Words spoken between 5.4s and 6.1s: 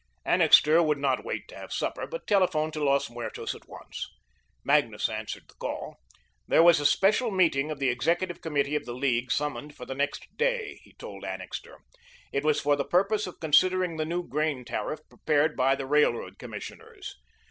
the call.